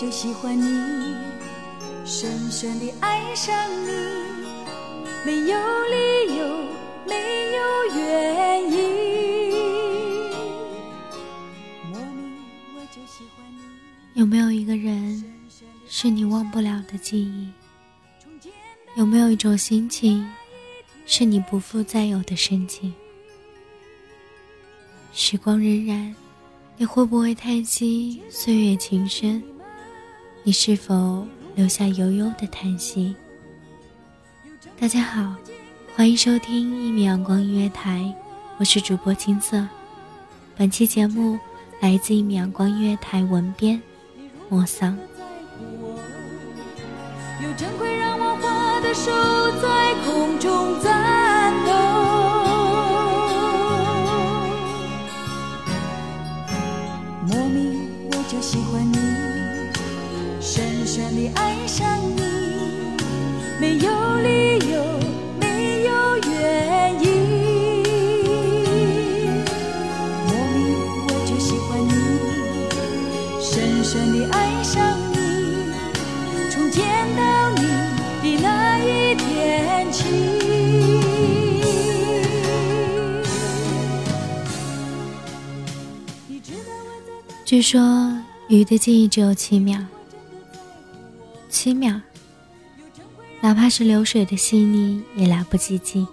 [0.00, 0.64] 就喜欢你，
[2.04, 3.52] 深深地爱上
[3.84, 3.90] 你，
[5.26, 5.58] 没有
[5.90, 6.46] 理由，
[7.04, 7.16] 没
[7.56, 8.78] 有原因。
[11.90, 12.32] 莫名
[12.76, 14.20] 我就喜欢你。
[14.20, 15.24] 有没有一个人
[15.88, 17.50] 是你忘不了的记忆？
[18.94, 20.24] 有没有一种心情
[21.06, 22.94] 是你不复再有的深情？
[25.12, 26.14] 时光荏苒，
[26.76, 29.42] 你会不会叹息岁月情深？
[30.48, 33.14] 你是否留下悠悠的叹息？
[34.80, 35.34] 大家好，
[35.94, 38.10] 欢迎收听一米阳光音乐台，
[38.56, 39.68] 我是主播青色。
[40.56, 41.38] 本期节目
[41.80, 43.78] 来自一米阳光音乐台文编
[44.48, 44.96] 莫桑。
[47.42, 49.12] 又怎会让我花的手
[49.60, 51.72] 在空中颤抖？
[57.26, 57.78] 莫名
[58.10, 58.96] 我就喜欢你，
[60.58, 61.86] 深深地爱上
[62.16, 62.20] 你，
[63.60, 63.86] 没有
[64.22, 64.82] 理由，
[65.38, 65.88] 没有
[66.28, 67.06] 原因。
[70.26, 70.58] 莫名
[71.06, 71.92] 我就喜欢你，
[73.40, 75.14] 深深地爱上你。
[76.50, 76.82] 从见
[77.16, 77.22] 到
[77.54, 77.62] 你
[78.34, 80.06] 的那一天起。
[86.26, 87.78] 你知道我在等据说
[88.48, 89.78] 鱼的记忆只有七秒，
[91.48, 92.00] 七秒，
[93.40, 96.06] 哪怕是流水的细腻也来不及记。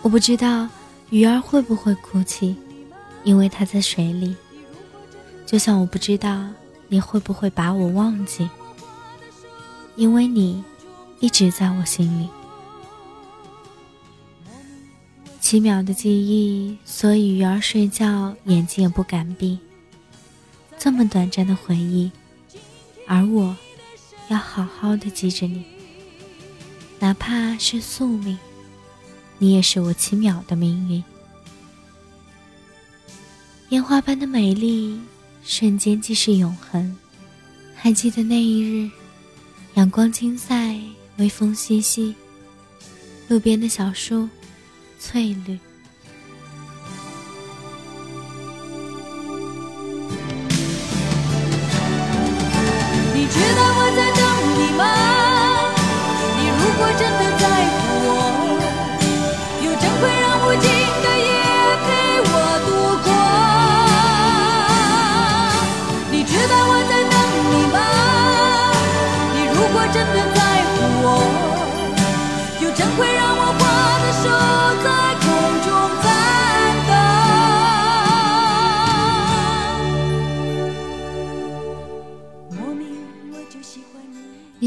[0.00, 0.68] 我不知道
[1.10, 2.56] 鱼儿会不会哭泣，
[3.24, 4.34] 因为它在水里。
[5.44, 6.48] 就像我不知道
[6.88, 8.48] 你会不会把我忘记，
[9.96, 10.64] 因为你
[11.20, 12.28] 一直在我心里。
[15.40, 19.58] 七秒的记忆，所以鱼儿睡觉眼睛也不敢闭。
[20.78, 22.10] 这么短暂的回忆，
[23.14, 23.54] 而我
[24.28, 25.62] 要好好的记着你，
[26.98, 28.38] 哪怕是宿命，
[29.36, 31.04] 你也是我七秒的命运。
[33.68, 34.98] 烟花般的美丽，
[35.44, 36.96] 瞬间即是永恒。
[37.74, 38.90] 还记得那一日，
[39.74, 40.80] 阳光金赛，
[41.18, 42.14] 微风习习，
[43.28, 44.26] 路边的小树
[44.98, 45.60] 翠绿。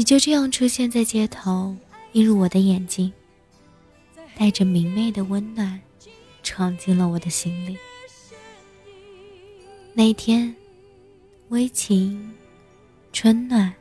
[0.06, 1.74] 就这样出现在街头，
[2.12, 3.12] 映入我的眼睛，
[4.36, 5.80] 带着明媚的温暖，
[6.44, 7.76] 闯进了我的心里。
[9.94, 10.54] 那天，
[11.48, 12.32] 微晴，
[13.12, 13.74] 春暖，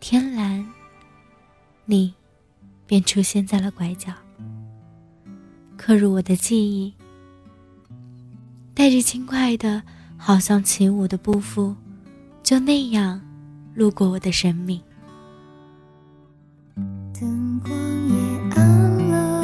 [0.00, 0.68] 天蓝，
[1.84, 2.12] 你
[2.84, 4.12] 便出现在了拐角，
[5.76, 6.92] 刻入我的记忆，
[8.74, 9.80] 带着轻快的，
[10.16, 11.72] 好像起舞的步幅，
[12.42, 13.20] 就那样
[13.76, 14.82] 路过我的生命。
[17.20, 17.72] 灯光
[18.08, 18.14] 也
[18.54, 19.42] 暗了，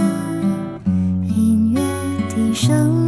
[1.24, 1.80] 音乐
[2.28, 3.03] 低声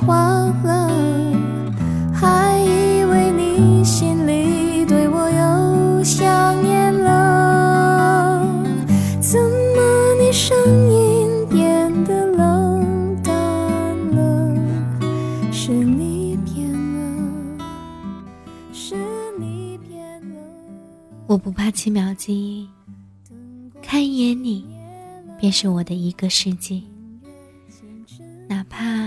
[0.00, 0.90] 要说话了，
[2.12, 8.42] 还以为你心里对我有想念了，
[9.20, 10.56] 怎么你声
[10.90, 13.34] 音变得冷淡
[14.16, 14.56] 了？
[15.52, 17.64] 是你变了，
[18.72, 18.96] 是
[19.38, 20.36] 你变了。
[21.26, 22.68] 我不怕七秒记忆，
[23.82, 24.64] 看一眼你，
[25.38, 26.84] 便是我的一个世纪。
[28.48, 28.99] 哪怕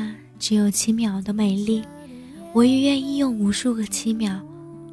[0.44, 1.82] 只有七秒的美丽，
[2.52, 4.42] 我也愿意用无数个七秒，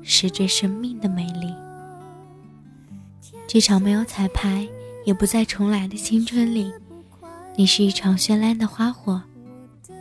[0.01, 1.53] 拾追生命的美丽。
[3.49, 4.65] 这场没有彩排，
[5.05, 6.73] 也不再重来的青春里，
[7.57, 9.21] 你是一场绚烂的花火，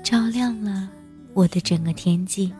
[0.03, 0.87] 照亮了
[1.33, 2.53] 我的整个天际。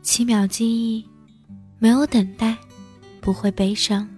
[0.00, 1.04] 七秒记忆，
[1.80, 2.56] 没有等待，
[3.20, 4.08] 不会悲伤，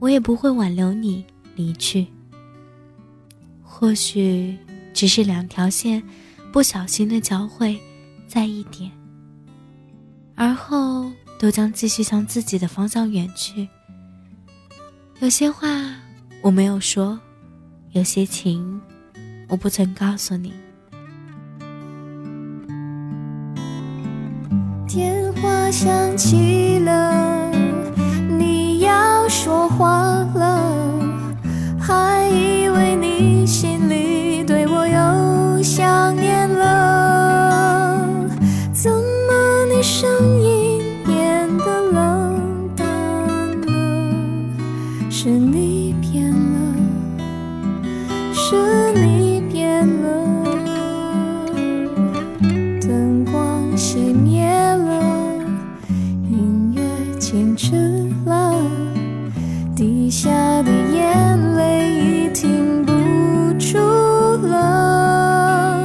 [0.00, 1.24] 我也不会挽留你
[1.54, 2.04] 离去。
[3.62, 4.56] 或许
[4.94, 6.02] 只是两条线
[6.52, 7.78] 不小心的交汇
[8.28, 8.90] 在一点，
[10.36, 13.68] 而后都将继续向自己的方向远去。
[15.18, 15.68] 有些话
[16.40, 17.18] 我没有说，
[17.90, 18.80] 有些情
[19.48, 20.52] 我不曾告诉你。
[24.86, 27.50] 电话响起了，
[28.38, 30.03] 你要说话
[46.12, 46.58] 变了，
[48.32, 50.04] 是你变了。
[52.80, 55.42] 灯光熄灭了，
[56.28, 56.82] 音乐
[57.18, 57.74] 静止
[58.26, 58.54] 了，
[59.74, 60.30] 滴下
[60.62, 62.92] 的眼泪已停不
[63.58, 63.78] 住
[64.46, 65.80] 了。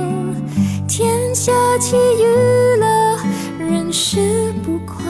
[0.88, 2.25] 天下起雨
[2.80, 3.18] 了，
[3.57, 5.01] 人是不快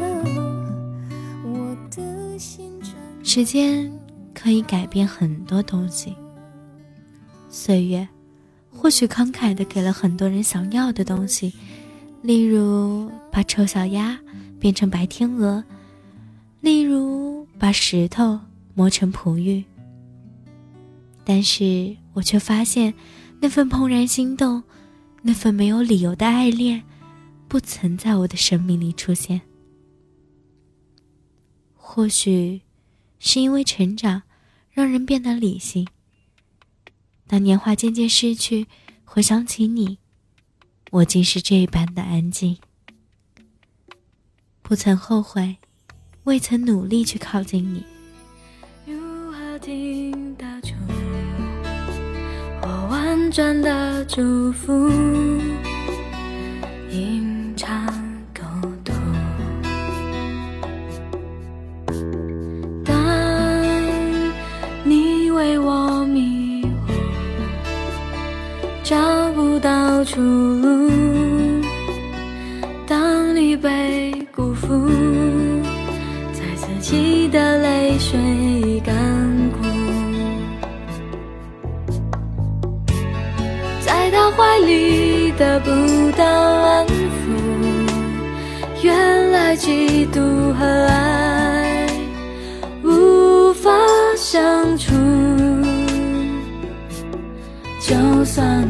[0.00, 0.24] 乐。
[1.44, 2.92] 我的心真
[3.22, 3.92] 时间
[4.38, 6.14] 可以改变很多东西，
[7.48, 8.06] 岁月
[8.70, 11.52] 或许慷慨的给了很多人想要的东西，
[12.22, 14.16] 例如把丑小鸭
[14.60, 15.64] 变成白天鹅，
[16.60, 18.38] 例如把石头
[18.74, 19.64] 磨成璞玉。
[21.24, 22.92] 但是我却发现，
[23.40, 24.62] 那份怦然心动，
[25.22, 26.82] 那份没有理由的爱恋，
[27.48, 29.40] 不曾在我的生命里出现。
[31.74, 32.60] 或许。
[33.18, 34.22] 是因为成长，
[34.76, 35.88] 让人变得理性。
[37.26, 38.66] 当年华渐渐逝去，
[39.06, 39.96] 回想起你，
[40.90, 42.58] 我竟是这般的安静。
[44.60, 45.56] 不曾后悔，
[46.24, 47.82] 未曾努力去靠近你。
[48.84, 50.74] 如何听得出
[52.60, 54.90] 我婉转的祝福？
[76.88, 78.94] 记得泪水已干
[79.50, 79.64] 枯，
[83.84, 85.70] 在他怀里得不
[86.16, 86.92] 到安抚，
[88.84, 91.88] 原来嫉妒和爱
[92.84, 93.68] 无法
[94.16, 94.94] 相处。
[97.80, 98.62] 就算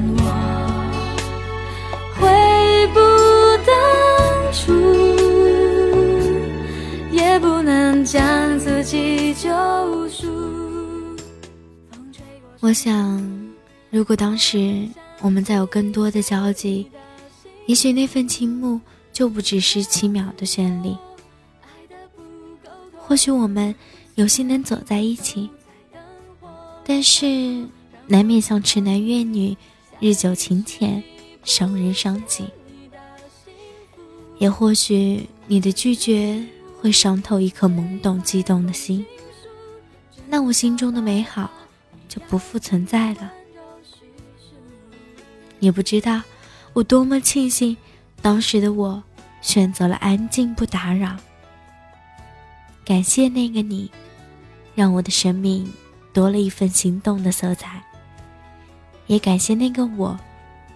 [12.60, 13.20] 我想，
[13.90, 14.88] 如果当时
[15.20, 16.88] 我们再有更多的交集，
[17.66, 18.80] 也许那份倾慕
[19.12, 20.96] 就不只是七秒的绚丽。
[22.96, 23.74] 或许我们
[24.14, 25.50] 有幸能走在一起，
[26.84, 27.66] 但是
[28.06, 29.56] 难免像痴男怨女，
[29.98, 31.02] 日久情浅，
[31.42, 32.44] 伤人伤己。
[34.38, 36.44] 也或许你的拒绝
[36.80, 39.04] 会伤透一颗懵懂激动的心，
[40.28, 41.50] 那我心中的美好
[42.08, 43.32] 就不复存在了。
[45.58, 46.20] 你不知道
[46.72, 47.76] 我多么庆幸，
[48.20, 49.02] 当时的我
[49.40, 51.16] 选择了安静不打扰。
[52.84, 53.90] 感谢那个你，
[54.74, 55.72] 让我的生命
[56.12, 57.82] 多了一份心动的色彩。
[59.06, 60.18] 也感谢那个我，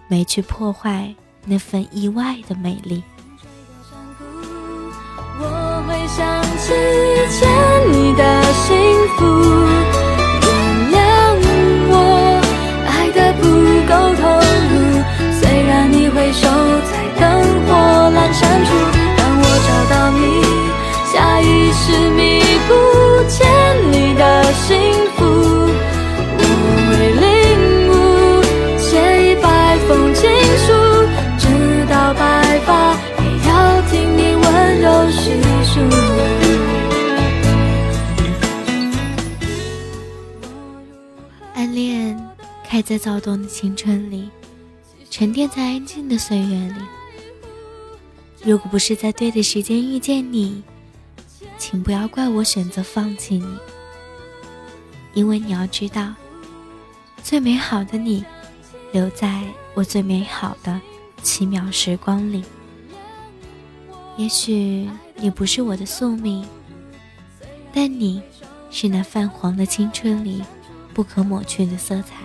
[0.07, 1.13] 没去破坏
[1.45, 3.03] 那份意外的美丽。
[5.39, 6.73] 我会想起
[7.21, 7.47] 遇见
[7.93, 8.75] 你的幸
[9.15, 9.19] 福，
[10.41, 10.49] 原
[10.91, 10.97] 谅
[11.87, 11.93] 我
[12.87, 13.43] 爱的不
[13.85, 14.23] 够投
[14.71, 14.73] 入。
[15.39, 16.47] 虽然你会守
[16.89, 17.23] 在灯
[17.67, 17.69] 火
[18.09, 18.69] 阑珊处，
[19.17, 20.19] 让我找到你，
[21.13, 22.09] 下意识
[42.91, 44.29] 在躁动的青春里，
[45.09, 46.75] 沉淀在安静的岁月里。
[48.43, 50.61] 如果不是在对的时间遇见你，
[51.57, 53.57] 请不要怪我选择放弃你，
[55.13, 56.13] 因为你要知道，
[57.23, 58.25] 最美好的你，
[58.91, 59.41] 留在
[59.73, 60.81] 我最美好的
[61.23, 62.43] 七秒时光里。
[64.17, 66.45] 也许你不是我的宿命，
[67.73, 68.21] 但你
[68.69, 70.43] 是那泛黄的青春里
[70.93, 72.17] 不可抹去的色彩，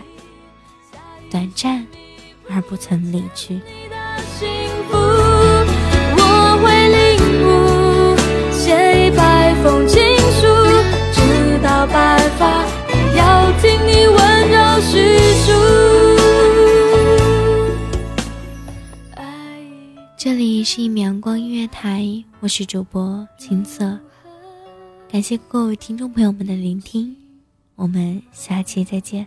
[1.36, 1.86] 短暂
[2.48, 3.52] 而不曾离去。
[3.52, 3.96] 你的
[4.38, 4.48] 幸
[4.88, 4.96] 福，
[6.16, 8.16] 我会领悟，
[8.50, 8.72] 写
[9.06, 10.00] 一百封情
[10.32, 10.46] 书，
[11.12, 14.16] 直到白发也要听你温
[14.48, 15.12] 柔叙
[15.44, 15.52] 述。
[19.14, 19.20] 爱
[20.16, 22.02] 这里是一米阳光音乐台，
[22.40, 24.00] 我是主播青色，
[25.12, 27.14] 感谢各位听众朋友们的聆听，
[27.74, 29.26] 我们下期再见。